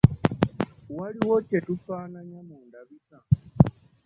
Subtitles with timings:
[0.97, 3.17] Waliwo kye tufaananya mu ndabika?